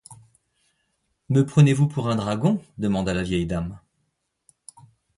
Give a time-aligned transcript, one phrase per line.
[1.29, 3.79] Me prenez-vous pour un dragon, demanda la vieille dame.